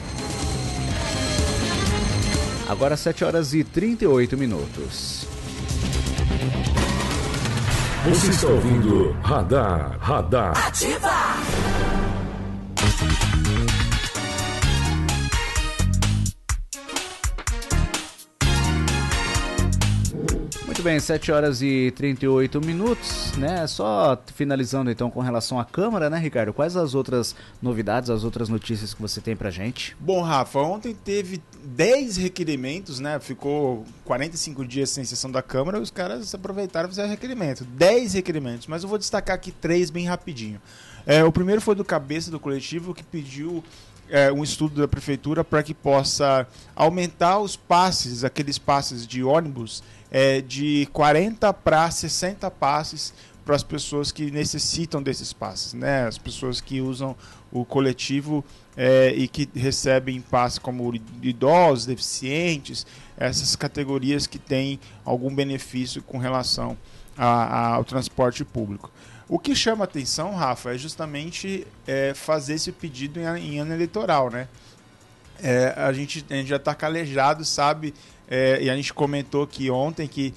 [2.67, 5.26] Agora 7 horas e 38 minutos.
[8.09, 10.67] Você está ouvindo Radar, Radar.
[10.67, 11.09] Ativa!
[20.65, 23.67] Muito bem, 7 horas e 38 minutos, né?
[23.67, 26.53] Só finalizando então com relação à Câmara, né, Ricardo?
[26.53, 29.97] Quais as outras novidades, as outras notícias que você tem pra gente?
[29.99, 33.19] Bom, Rafa, ontem teve 10 requerimentos, né?
[33.19, 37.65] Ficou 45 dias sem sessão da Câmara, os caras aproveitaram e fizeram requerimento.
[37.65, 40.62] 10 requerimentos, mas eu vou destacar aqui três bem rapidinho.
[41.06, 43.62] É, o primeiro foi do cabeça do coletivo que pediu
[44.10, 49.84] é, um estudo da prefeitura para que possa aumentar os passes, aqueles passes de ônibus,
[50.10, 53.13] é, de 40 para 60 passes
[53.45, 56.06] para as pessoas que necessitam desses passes, né?
[56.06, 57.15] As pessoas que usam
[57.51, 58.43] o coletivo
[58.75, 62.86] é, e que recebem passe como idosos, deficientes,
[63.17, 66.77] essas categorias que têm algum benefício com relação
[67.17, 68.91] a, a, ao transporte público.
[69.27, 74.29] O que chama atenção, Rafa, é justamente é, fazer esse pedido em, em ano eleitoral,
[74.29, 74.47] né?
[75.41, 77.93] É, a, gente, a gente já está calejado, sabe?
[78.29, 80.33] E a gente comentou aqui ontem que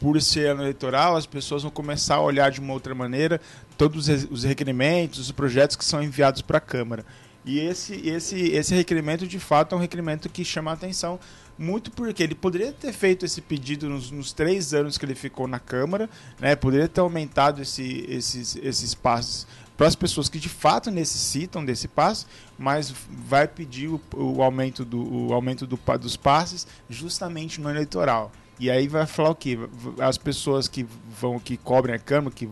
[0.00, 3.40] por ser ano eleitoral, as pessoas vão começar a olhar de uma outra maneira
[3.76, 7.04] todos os requerimentos, os projetos que são enviados para a Câmara.
[7.44, 11.20] E esse, esse, esse requerimento, de fato, é um requerimento que chama a atenção
[11.58, 15.48] muito porque ele poderia ter feito esse pedido nos, nos três anos que ele ficou
[15.48, 16.54] na Câmara, né?
[16.54, 21.86] poderia ter aumentado esse, esses, esses passos para as pessoas que de fato necessitam desse
[21.86, 22.26] passe,
[22.58, 28.32] mas vai pedir o, o aumento, do, o aumento do, dos passes justamente no eleitoral.
[28.58, 29.58] E aí vai falar o quê?
[30.00, 30.86] As pessoas que
[31.20, 32.48] vão que cobrem a Câmara, que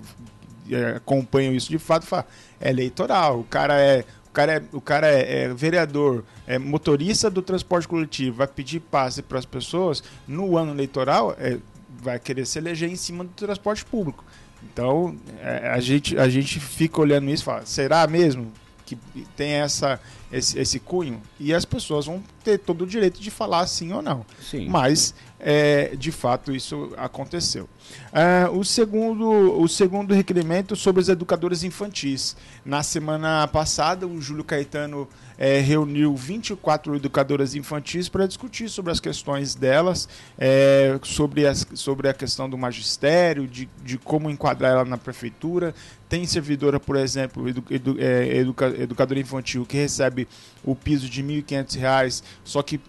[0.96, 2.27] acompanham isso de fato, falam,
[2.61, 7.31] é eleitoral, o cara é o cara é, o cara é, é, vereador, é motorista
[7.31, 11.59] do transporte coletivo, vai pedir passe para as pessoas no ano eleitoral, é,
[12.03, 14.24] vai querer se eleger em cima do transporte público.
[14.72, 18.53] Então é, a, gente, a gente fica olhando isso e fala: será mesmo
[18.85, 18.98] que
[19.37, 20.00] tem essa,
[20.33, 21.21] esse, esse cunho?
[21.39, 24.25] E as pessoas vão ter todo o direito de falar sim ou não.
[24.41, 24.69] Sim.
[24.69, 27.69] Mas é, de fato isso aconteceu.
[28.13, 32.35] Uh, o, segundo, o segundo requerimento sobre os educadores infantis.
[32.65, 35.07] Na semana passada, o Júlio Caetano
[35.37, 40.09] é, reuniu 24 educadoras infantis para discutir sobre as questões delas,
[40.39, 45.75] é, sobre, as, sobre a questão do magistério, de, de como enquadrar ela na prefeitura.
[46.09, 50.13] Tem servidora, por exemplo, edu, edu, é, educa, educadora infantil, que recebe
[50.62, 52.81] o piso de R$ 1.500, só que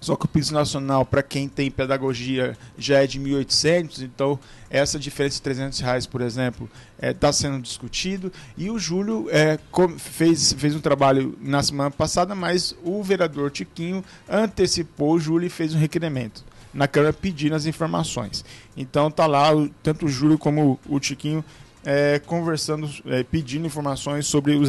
[0.00, 4.38] Só que o piso nacional, para quem tem pedagogia, já é de 1.800, então
[4.70, 8.32] essa diferença de 300 reais, por exemplo, está é, tá sendo discutido.
[8.56, 9.58] E o Júlio é,
[9.98, 15.50] fez, fez um trabalho na semana passada, mas o vereador Tiquinho antecipou o Júlio e
[15.50, 18.44] fez um requerimento na Câmara pedindo as informações.
[18.76, 19.50] Então tá lá,
[19.82, 21.44] tanto o Júlio como o Tiquinho
[21.84, 24.68] é, conversando, é, pedindo informações sobre os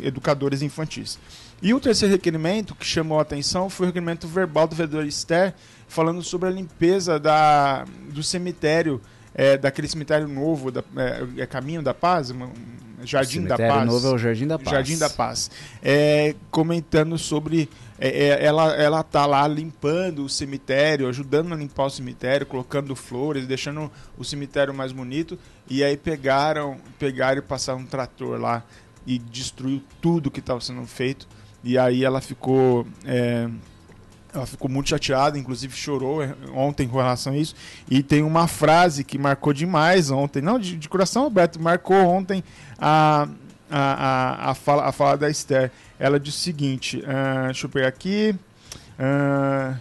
[0.00, 1.18] educadores infantis.
[1.60, 5.54] E o terceiro requerimento que chamou a atenção foi o requerimento verbal do vereador Esther,
[5.88, 9.00] falando sobre a limpeza da, do cemitério,
[9.34, 12.32] é, daquele cemitério novo, da, é, é Caminho da Paz,
[13.04, 13.86] Jardim da Paz.
[13.86, 14.70] novo é o Jardim da Paz.
[14.70, 15.50] Jardim da Paz.
[15.82, 17.68] É, comentando sobre.
[17.98, 22.94] É, é, ela, ela tá lá limpando o cemitério, ajudando a limpar o cemitério, colocando
[22.94, 25.38] flores, deixando o cemitério mais bonito.
[25.68, 28.64] E aí pegaram, pegaram e passaram um trator lá
[29.06, 31.26] e destruiu tudo que estava sendo feito.
[31.62, 32.86] E aí ela ficou.
[33.04, 33.48] É,
[34.32, 37.54] ela ficou muito chateada, inclusive chorou é, ontem com relação a isso.
[37.90, 42.44] E tem uma frase que marcou demais ontem, não, de, de coração aberto, marcou ontem
[42.78, 43.28] a,
[43.70, 45.70] a, a, a, fala, a fala da Esther.
[45.98, 48.34] Ela disse o seguinte: uh, deixa eu pegar aqui.
[48.98, 49.78] Uh,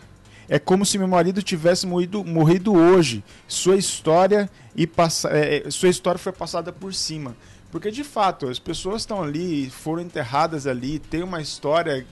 [0.50, 3.24] é como se meu marido tivesse morrido, morrido hoje.
[3.48, 7.36] Sua história e passa, é, sua história foi passada por cima.
[7.70, 12.06] Porque de fato, as pessoas estão ali, foram enterradas ali, tem uma história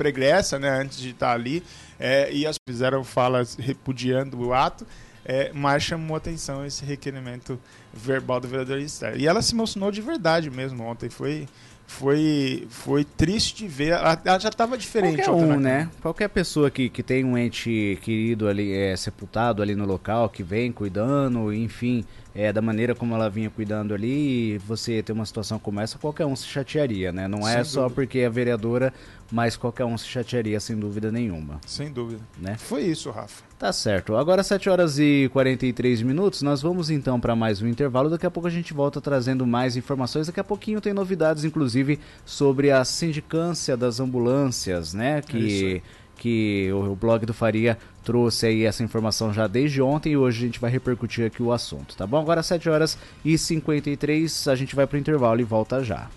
[0.00, 1.62] pregressa, né, antes de estar ali,
[1.98, 4.86] é, e as fizeram falas repudiando o ato,
[5.22, 7.60] é, mas chamou atenção esse requerimento
[7.92, 9.20] verbal do vereador Esther.
[9.20, 11.46] E ela se emocionou de verdade mesmo ontem, foi
[11.90, 13.88] foi, foi triste ver.
[13.88, 15.24] Ela, já estava diferente.
[15.24, 15.90] Qualquer um, né?
[16.00, 20.42] Qualquer pessoa que, que tem um ente querido ali, é, sepultado ali no local, que
[20.42, 25.58] vem cuidando, enfim, é, da maneira como ela vinha cuidando ali, você ter uma situação
[25.58, 27.26] como essa, qualquer um se chatearia, né?
[27.26, 28.94] Não é sem só porque é vereadora,
[29.30, 31.60] mas qualquer um se chatearia sem dúvida nenhuma.
[31.66, 32.22] Sem dúvida.
[32.38, 32.56] Né?
[32.56, 33.49] Foi isso, Rafa.
[33.60, 34.16] Tá certo.
[34.16, 38.08] Agora 7 horas e 43 minutos, nós vamos então para mais um intervalo.
[38.08, 40.28] Daqui a pouco a gente volta trazendo mais informações.
[40.28, 45.20] Daqui a pouquinho tem novidades, inclusive, sobre a sindicância das ambulâncias, né?
[45.20, 45.82] Que.
[45.86, 50.42] É que o, blog do Faria trouxe aí essa informação já desde ontem e hoje
[50.42, 52.18] a gente vai repercutir aqui o assunto, tá bom?
[52.18, 56.10] Agora 7 horas e 53, a gente vai pro intervalo e volta já.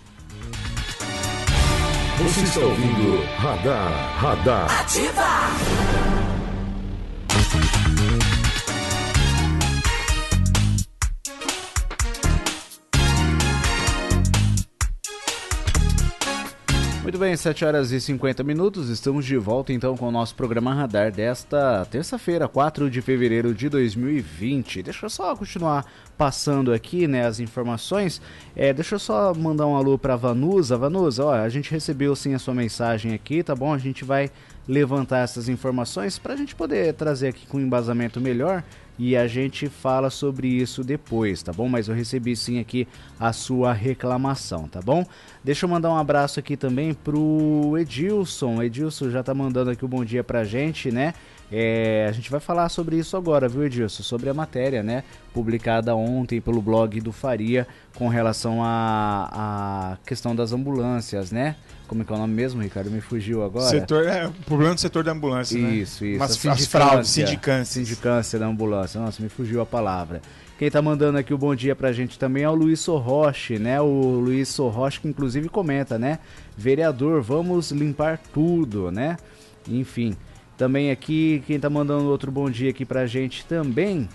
[2.18, 4.80] Você está ouvindo Radar, Radar.
[4.82, 6.23] Ativa!
[17.04, 20.72] Muito bem, 7 horas e 50 minutos, estamos de volta então com o nosso programa
[20.72, 24.82] Radar desta terça-feira, 4 de fevereiro de 2020.
[24.82, 25.84] Deixa eu só continuar
[26.16, 28.22] passando aqui né, as informações.
[28.56, 30.78] É, deixa eu só mandar um alô para Vanusa.
[30.78, 33.74] Vanusa, ó, a gente recebeu sim a sua mensagem aqui, tá bom?
[33.74, 34.30] A gente vai
[34.66, 38.64] levantar essas informações para a gente poder trazer aqui com um embasamento melhor
[38.98, 41.68] e a gente fala sobre isso depois, tá bom?
[41.68, 42.86] Mas eu recebi sim aqui
[43.18, 45.04] a sua reclamação, tá bom?
[45.42, 48.62] Deixa eu mandar um abraço aqui também pro Edilson.
[48.62, 51.14] Edilson já tá mandando aqui o um bom dia pra gente, né?
[51.50, 54.02] É, a gente vai falar sobre isso agora, viu, Edilson?
[54.02, 55.04] Sobre a matéria, né?
[55.32, 61.56] Publicada ontem pelo blog do Faria com relação à, questão das ambulâncias, né?
[61.86, 62.90] Como é que é o nome mesmo, Ricardo?
[62.90, 63.68] Me fugiu agora.
[63.68, 65.74] Setor, é, o problema do setor da ambulância, isso, né?
[65.74, 66.18] Isso, isso.
[66.18, 67.84] Mas as fraudes, sindicância.
[67.84, 69.00] Sindicância da ambulância.
[69.00, 70.20] Nossa, me fugiu a palavra.
[70.58, 73.80] Quem tá mandando aqui o bom dia pra gente também é o Luiz Sorroche, né?
[73.80, 76.18] O Luiz Sorroche que inclusive comenta, né?
[76.56, 79.16] Vereador, vamos limpar tudo, né?
[79.68, 80.16] Enfim.
[80.56, 84.08] Também aqui, quem tá mandando outro bom dia aqui pra gente também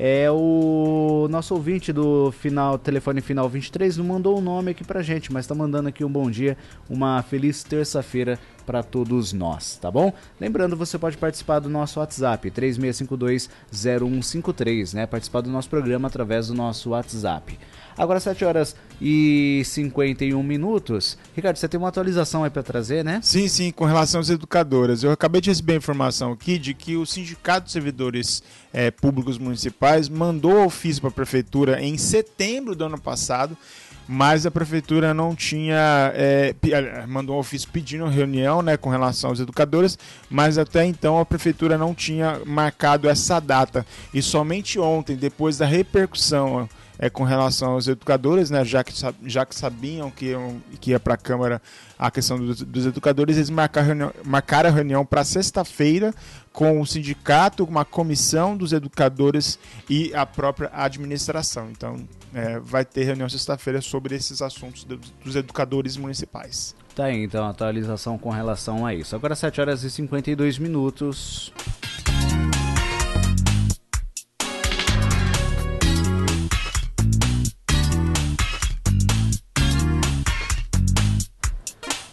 [0.00, 4.84] é o nosso ouvinte do final telefone final 23 não mandou o um nome aqui
[4.84, 6.56] pra gente, mas tá mandando aqui um bom dia,
[6.88, 10.12] uma feliz terça-feira para todos nós, tá bom?
[10.38, 15.06] Lembrando, você pode participar do nosso WhatsApp 36520153, né?
[15.06, 17.58] Participar do nosso programa através do nosso WhatsApp.
[17.96, 21.16] Agora 7 horas e 51 minutos.
[21.34, 23.20] Ricardo, você tem uma atualização aí para trazer, né?
[23.22, 25.02] Sim, sim, com relação às educadoras.
[25.02, 29.38] Eu acabei de receber a informação aqui de que o Sindicato de Servidores é, Públicos
[29.38, 33.56] Municipais mandou ofício para a Prefeitura em setembro do ano passado
[34.08, 36.54] mas a prefeitura não tinha é,
[37.06, 39.98] mandou um ofício pedindo reunião né, com relação aos educadores,
[40.30, 43.84] mas até então a prefeitura não tinha marcado essa data.
[44.14, 46.68] E somente ontem, depois da repercussão
[46.98, 48.92] é, com relação aos educadores, né, já, que,
[49.24, 51.62] já que sabiam que, iam, que ia para a Câmara
[51.98, 56.14] a questão dos, dos educadores, eles marcaram, reunião, marcaram a reunião para sexta-feira
[56.52, 61.70] com o sindicato, uma comissão dos educadores e a própria administração.
[61.70, 61.96] Então,
[62.34, 64.84] é, vai ter reunião sexta-feira sobre esses assuntos
[65.24, 66.74] dos educadores municipais.
[66.94, 69.14] Tá aí, então, a atualização com relação a isso.
[69.14, 71.52] Agora 7 horas e 52 minutos.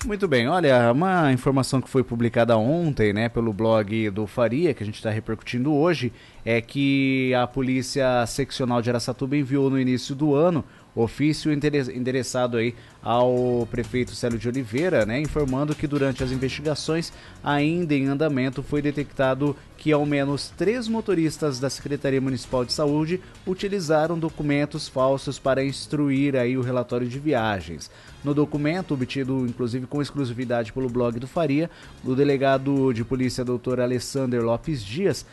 [0.05, 4.83] Muito bem, olha, uma informação que foi publicada ontem, né, pelo blog do Faria, que
[4.83, 6.13] a gente está repercutindo hoje,
[6.45, 10.63] é que a Polícia Seccional de Aracatuba enviou no início do ano
[10.95, 17.11] ofício endereçado aí ao prefeito Célio de Oliveira, né, informando que durante as investigações
[17.43, 19.55] ainda em andamento foi detectado
[19.85, 26.35] que ao menos três motoristas da Secretaria Municipal de Saúde utilizaram documentos falsos para instruir
[26.35, 27.91] aí o relatório de viagens.
[28.23, 31.69] No documento, obtido inclusive com exclusividade pelo blog do Faria,
[32.03, 33.79] o delegado de polícia Dr.
[33.79, 35.23] Alessander Lopes Dias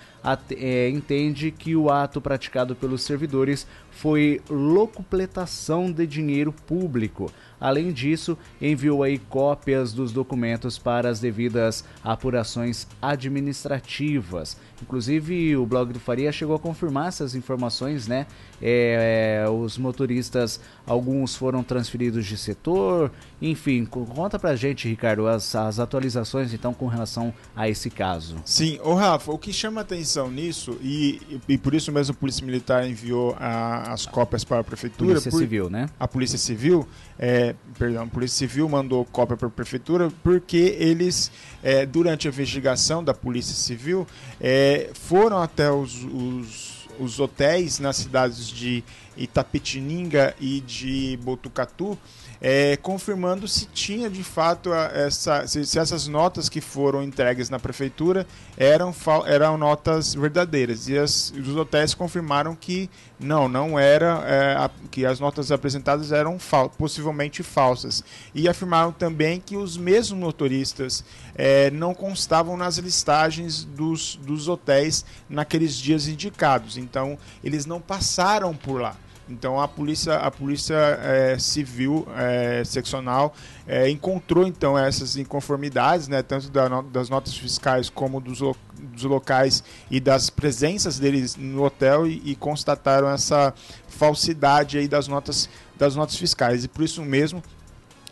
[0.51, 7.33] é, entende que o ato praticado pelos servidores foi locupletação de dinheiro público.
[7.59, 14.42] Além disso, enviou aí cópias dos documentos para as devidas apurações administrativas.
[14.83, 18.27] Inclusive, o blog do Faria chegou a confirmar essas informações, né?
[18.61, 25.55] É, é, os motoristas, alguns foram transferidos de setor, enfim, conta pra gente, Ricardo, as,
[25.55, 28.37] as atualizações então com relação a esse caso.
[28.45, 32.45] Sim, o Rafa, o que chama atenção nisso, e, e por isso mesmo a Polícia
[32.45, 35.11] Militar enviou a, as cópias para a Prefeitura.
[35.11, 35.89] Polícia por, Civil, né?
[35.99, 36.87] A Polícia Civil,
[37.19, 41.31] é, perdão, a Polícia Civil mandou cópia para a Prefeitura porque eles,
[41.63, 44.07] é, durante a investigação da Polícia Civil,
[44.41, 48.85] é, foram até os, os, os hotéis nas cidades de
[49.17, 51.99] Itapetininga e de Botucatu
[52.45, 57.57] é, confirmando se tinha de fato essa, se, se, essas notas que foram entregues na
[57.61, 58.27] prefeitura
[58.57, 58.93] eram,
[59.27, 60.89] eram notas verdadeiras.
[60.89, 62.91] E as, os hotéis confirmaram que
[63.21, 68.03] não, não era, é, a, que as notas apresentadas eram fal possivelmente falsas.
[68.35, 71.05] E afirmaram também que os mesmos motoristas
[71.37, 76.77] é, não constavam nas listagens dos, dos hotéis naqueles dias indicados.
[76.77, 78.97] Então, eles não passaram por lá.
[79.33, 83.35] Então a polícia, a polícia é, civil é, seccional
[83.67, 88.41] é, encontrou então essas inconformidades, né, tanto da, das notas fiscais como dos,
[88.79, 93.55] dos, locais e das presenças deles no hotel e, e, constataram essa
[93.89, 96.65] falsidade aí das notas das notas fiscais.
[96.65, 97.43] E por isso mesmo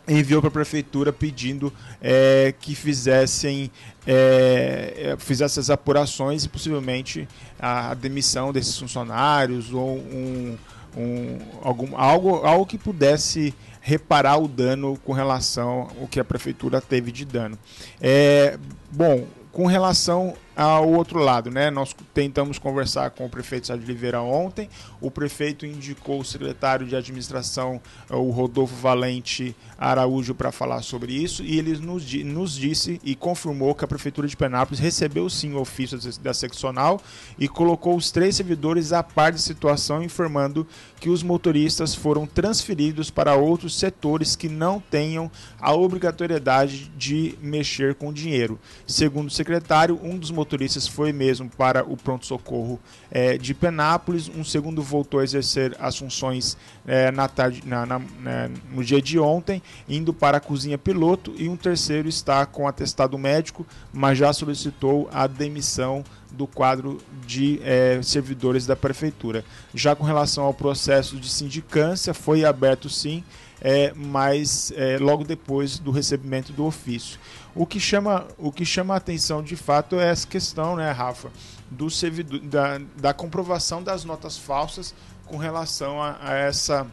[0.07, 3.71] enviou para a prefeitura pedindo é, que fizessem
[4.05, 7.27] é, fizesse as apurações e possivelmente
[7.59, 10.57] a demissão desses funcionários ou um
[10.95, 16.79] um, algum, algo, algo que pudesse reparar o dano com relação ao que a prefeitura
[16.79, 17.57] teve de dano.
[17.99, 18.57] É,
[18.91, 21.71] bom, com relação ao outro lado, né?
[21.71, 24.69] Nós tentamos conversar com o prefeito Sá de Oliveira ontem.
[24.99, 31.43] O prefeito indicou o secretário de administração, o Rodolfo Valente Araújo, para falar sobre isso.
[31.43, 35.59] E ele nos, nos, disse e confirmou que a prefeitura de Penápolis recebeu sim o
[35.59, 37.01] ofício da seccional
[37.39, 40.67] e colocou os três servidores a par de situação, informando
[40.99, 47.95] que os motoristas foram transferidos para outros setores que não tenham a obrigatoriedade de mexer
[47.95, 48.59] com dinheiro.
[48.85, 52.77] Segundo o secretário, um dos motoristas motoristas foi mesmo para o pronto-socorro
[53.09, 57.99] é, de Penápolis, um segundo voltou a exercer as funções é, na tarde, na, na,
[57.99, 62.67] né, no dia de ontem, indo para a cozinha piloto, e um terceiro está com
[62.67, 69.43] atestado médico, mas já solicitou a demissão do quadro de é, servidores da prefeitura.
[69.73, 73.23] Já com relação ao processo de sindicância, foi aberto sim,
[73.59, 77.19] é, mas é, logo depois do recebimento do ofício.
[77.53, 81.29] O que chama, o que chama a atenção de fato é essa questão, né, Rafa,
[81.69, 86.87] do servidor, da, da comprovação das notas falsas com relação a, a essa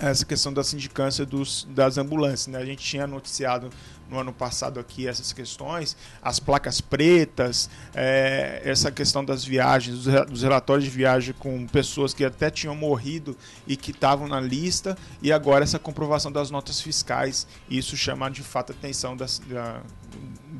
[0.00, 2.46] essa questão da sindicância dos, das ambulâncias.
[2.46, 2.58] Né?
[2.58, 3.68] A gente tinha noticiado
[4.10, 10.42] no ano passado aqui essas questões, as placas pretas, é, essa questão das viagens, dos
[10.42, 13.36] relatórios de viagem com pessoas que até tinham morrido
[13.66, 17.46] e que estavam na lista, e agora essa comprovação das notas fiscais.
[17.68, 19.82] Isso chama de fato a atenção das, da,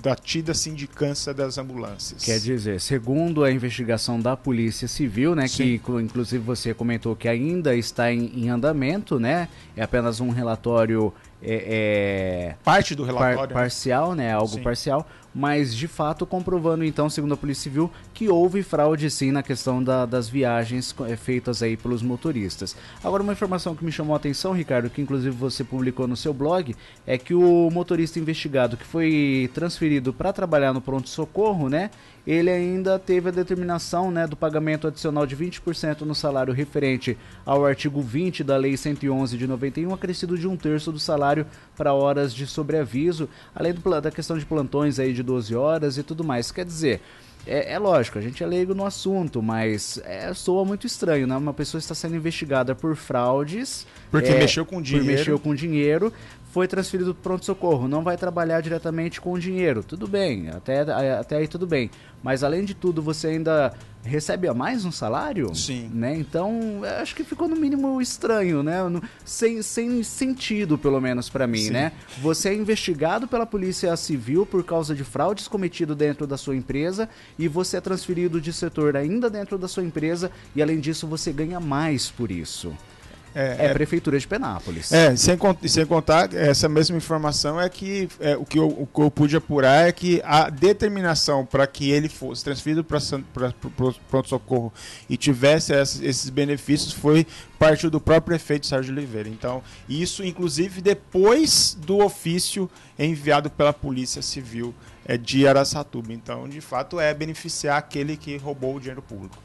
[0.03, 2.23] da tida sindicância das ambulâncias.
[2.25, 5.79] Quer dizer, segundo a investigação da Polícia Civil, né, Sim.
[5.79, 11.13] que inclusive você comentou que ainda está em, em andamento, né, é apenas um relatório
[11.43, 13.55] é, é, parte do relatório par, né?
[13.55, 14.33] parcial, né?
[14.33, 14.63] Algo Sim.
[14.63, 15.07] parcial.
[15.35, 19.83] Mas de fato comprovando então, segundo a Polícia Civil, que houve fraude sim na questão
[19.83, 22.77] da, das viagens é, feitas aí pelos motoristas.
[23.03, 26.33] Agora uma informação que me chamou a atenção, Ricardo, que inclusive você publicou no seu
[26.33, 26.75] blog,
[27.07, 31.91] é que o motorista investigado que foi transferido para trabalhar no pronto socorro, né?
[32.27, 37.65] ele ainda teve a determinação né, do pagamento adicional de 20% no salário referente ao
[37.65, 42.35] artigo 20 da Lei 111 de 91, acrescido de um terço do salário para horas
[42.35, 46.51] de sobreaviso, além do, da questão de plantões aí de 12 horas e tudo mais.
[46.51, 47.01] Quer dizer,
[47.47, 51.37] é, é, lógico, a gente é leigo no assunto, mas é, soa muito estranho, né?
[51.37, 53.87] Uma pessoa está sendo investigada por fraudes.
[54.11, 55.07] Porque é, mexeu com dinheiro.
[55.07, 56.13] Mexeu com dinheiro,
[56.53, 59.85] foi transferido para pronto-socorro, não vai trabalhar diretamente com o dinheiro.
[59.85, 61.91] Tudo bem, até, até aí tudo bem.
[62.23, 63.73] Mas além de tudo, você ainda
[64.03, 65.55] recebe a mais um salário?
[65.55, 65.89] Sim.
[65.95, 66.17] Né?
[66.17, 68.79] Então, acho que ficou no mínimo estranho, né?
[69.25, 71.71] Sem, sem sentido, pelo menos para mim, Sim.
[71.71, 71.93] né?
[72.21, 77.09] Você é investigado pela Polícia Civil por causa de fraudes cometido dentro da sua empresa
[77.39, 81.33] e você é transferido de setor ainda dentro da sua empresa e além disso você
[81.33, 82.75] ganha mais por isso.
[83.35, 84.93] É, é, é, Prefeitura de Penápolis.
[84.93, 89.01] É, sem, sem contar, essa mesma informação é que é, o, que eu, o que
[89.01, 94.73] eu pude apurar é que a determinação para que ele fosse transferido para o pronto-socorro
[95.09, 97.27] e tivesse esses, esses benefícios foi
[97.59, 99.29] parte do próprio prefeito Sérgio Oliveira.
[99.29, 102.69] Então, isso inclusive depois do ofício
[102.99, 104.75] enviado pela Polícia Civil
[105.05, 106.13] é, de Araçatuba.
[106.13, 109.37] Então, de fato, é beneficiar aquele que roubou o dinheiro público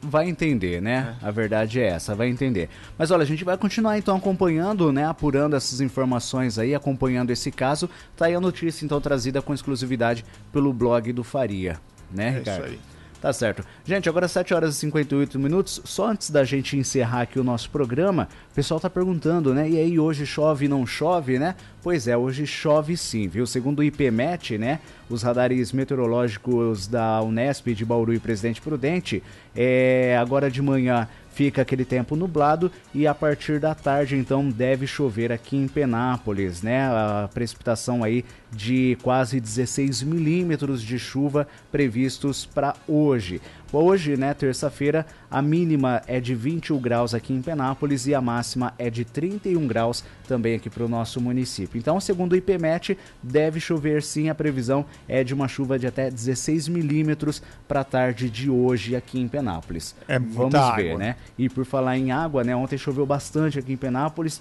[0.00, 1.16] vai entender, né?
[1.22, 1.26] É.
[1.26, 2.68] A verdade é essa, vai entender.
[2.98, 5.06] Mas olha, a gente vai continuar então acompanhando, né?
[5.06, 7.88] Apurando essas informações aí, acompanhando esse caso.
[8.16, 11.78] Tá aí a notícia então trazida com exclusividade pelo blog do Faria,
[12.10, 12.66] né, é Ricardo?
[12.66, 12.95] Isso aí.
[13.20, 13.64] Tá certo.
[13.84, 15.80] Gente, agora 7 horas e 58 minutos.
[15.84, 19.68] Só antes da gente encerrar aqui o nosso programa, o pessoal tá perguntando, né?
[19.68, 21.54] E aí, hoje chove não chove, né?
[21.82, 23.46] Pois é, hoje chove sim, viu?
[23.46, 24.80] Segundo o IPMET, né?
[25.08, 29.22] Os radares meteorológicos da Unesp de Bauru e Presidente Prudente,
[29.54, 34.86] é, agora de manhã fica aquele tempo nublado e a partir da tarde então deve
[34.86, 36.86] chover aqui em Penápolis, né?
[36.88, 43.42] A precipitação aí de quase 16 milímetros de chuva previstos para hoje.
[43.72, 48.72] Hoje, né, terça-feira, a mínima é de 21 graus aqui em Penápolis e a máxima
[48.78, 51.76] é de 31 graus também aqui para o nosso município.
[51.76, 54.28] Então, segundo o IPMET, deve chover sim.
[54.28, 58.94] A previsão é de uma chuva de até 16 milímetros para a tarde de hoje
[58.94, 59.96] aqui em Penápolis.
[60.06, 60.98] É muita Vamos ver, água.
[60.98, 61.16] né?
[61.36, 62.54] E por falar em água, né?
[62.54, 64.40] Ontem choveu bastante aqui em Penápolis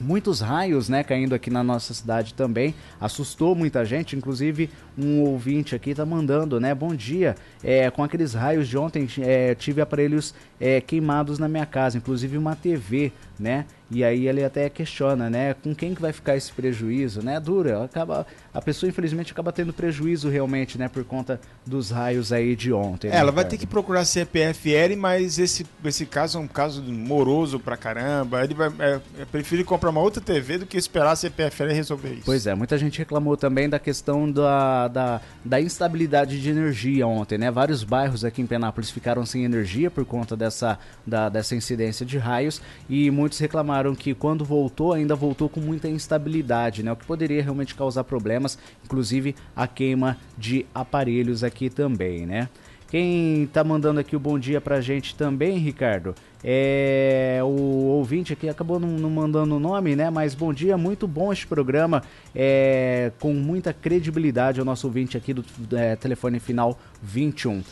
[0.00, 5.74] muitos raios, né, caindo aqui na nossa cidade também, assustou muita gente, inclusive um ouvinte
[5.74, 10.34] aqui tá mandando, né, bom dia, é, com aqueles raios de ontem, é, tive aparelhos
[10.60, 15.54] é, queimados na minha casa, inclusive uma TV, né, e aí ele até questiona, né,
[15.54, 17.38] com quem que vai ficar esse prejuízo, né?
[17.38, 22.54] Dura, acaba a pessoa infelizmente acaba tendo prejuízo realmente, né, por conta dos raios aí
[22.54, 23.10] de ontem.
[23.10, 27.58] Né, ela vai ter que procurar CPFL, mas esse esse caso é um caso moroso
[27.58, 28.44] pra caramba.
[28.44, 32.12] Ele vai é, é, prefere comprar uma outra TV do que esperar a CPFL resolver
[32.12, 32.22] isso.
[32.24, 37.36] Pois é, muita gente reclamou também da questão da, da, da instabilidade de energia ontem,
[37.36, 37.50] né?
[37.50, 42.18] Vários bairros aqui em Penápolis ficaram sem energia por conta dessa da, dessa incidência de
[42.18, 46.92] raios e muitos reclamaram que quando voltou, ainda voltou com muita instabilidade, né?
[46.92, 48.43] O que poderia realmente causar problemas,
[48.84, 52.48] inclusive a queima de aparelhos aqui também, né?
[52.94, 56.14] Quem tá mandando aqui o bom dia pra gente também, Ricardo,
[56.44, 60.10] é o ouvinte aqui acabou não, não mandando o nome, né?
[60.10, 65.34] Mas bom dia, muito bom este programa, é, com muita credibilidade ao nosso ouvinte aqui
[65.34, 67.64] do é, telefone final 21.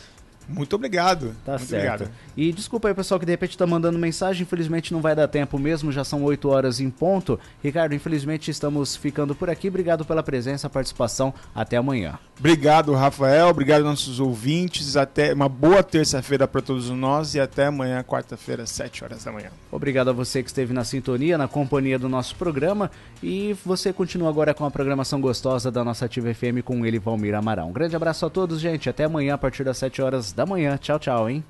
[0.47, 1.35] Muito obrigado.
[1.45, 2.03] Tá Muito certo.
[2.03, 2.11] Obrigado.
[2.35, 4.43] E desculpa aí, pessoal, que de repente tá mandando mensagem.
[4.43, 7.39] Infelizmente não vai dar tempo mesmo, já são 8 horas em ponto.
[7.63, 9.67] Ricardo, infelizmente estamos ficando por aqui.
[9.67, 11.33] Obrigado pela presença, participação.
[11.53, 12.17] Até amanhã.
[12.39, 13.47] Obrigado, Rafael.
[13.47, 14.97] Obrigado, nossos ouvintes.
[14.97, 19.49] Até uma boa terça-feira para todos nós e até amanhã, quarta-feira, 7 horas da manhã.
[19.71, 22.91] Obrigado a você que esteve na sintonia, na companhia do nosso programa.
[23.21, 27.35] E você continua agora com a programação gostosa da nossa Ativa FM com ele, Valmir
[27.35, 27.67] Amaral.
[27.67, 28.89] Um grande abraço a todos, gente.
[28.89, 30.01] Até amanhã, a partir das 7
[30.33, 30.77] horas da manhã.
[30.77, 31.43] Tchau, tchau, hein?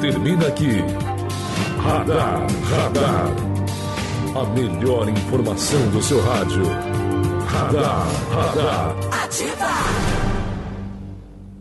[0.00, 0.80] Termina aqui.
[1.78, 3.26] Radar, radar.
[4.34, 6.64] A melhor informação do seu rádio.
[7.46, 8.96] Radar, radar.
[9.24, 10.11] Ativa!